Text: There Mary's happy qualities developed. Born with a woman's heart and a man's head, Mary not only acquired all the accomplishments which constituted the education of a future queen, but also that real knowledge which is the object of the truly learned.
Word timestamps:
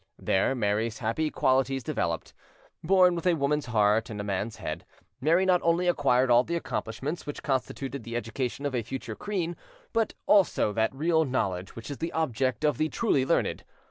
There 0.17 0.55
Mary's 0.55 0.97
happy 0.97 1.29
qualities 1.29 1.83
developed. 1.83 2.33
Born 2.83 3.13
with 3.13 3.27
a 3.27 3.35
woman's 3.35 3.67
heart 3.67 4.09
and 4.09 4.19
a 4.19 4.23
man's 4.23 4.55
head, 4.55 4.83
Mary 5.19 5.45
not 5.45 5.61
only 5.63 5.87
acquired 5.87 6.31
all 6.31 6.43
the 6.43 6.55
accomplishments 6.55 7.27
which 7.27 7.43
constituted 7.43 8.03
the 8.03 8.15
education 8.15 8.65
of 8.65 8.73
a 8.73 8.81
future 8.81 9.15
queen, 9.15 9.55
but 9.93 10.15
also 10.25 10.73
that 10.73 10.91
real 10.95 11.23
knowledge 11.23 11.75
which 11.75 11.91
is 11.91 11.99
the 11.99 12.13
object 12.13 12.63
of 12.65 12.79
the 12.79 12.89
truly 12.89 13.27
learned. 13.27 13.63